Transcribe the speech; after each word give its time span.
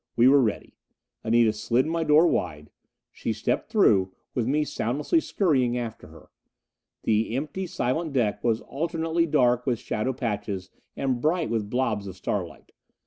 We 0.15 0.27
were 0.27 0.41
ready. 0.41 0.73
Anita 1.23 1.53
slid 1.53 1.85
my 1.85 2.03
door 2.03 2.25
wide. 2.25 2.71
She 3.11 3.33
stepped 3.33 3.69
through, 3.71 4.11
with 4.33 4.47
me 4.47 4.63
soundlessly 4.63 5.19
scurrying 5.19 5.77
after 5.77 6.07
her. 6.07 6.31
The 7.03 7.35
empty, 7.35 7.67
silent 7.67 8.11
deck 8.11 8.43
was 8.43 8.61
alternately 8.61 9.27
dark 9.27 9.67
with 9.67 9.77
shadow 9.77 10.13
patches 10.13 10.71
and 10.97 11.21
bright 11.21 11.51
with 11.51 11.69
blobs 11.69 12.07
of 12.07 12.15
starlight. 12.15 12.71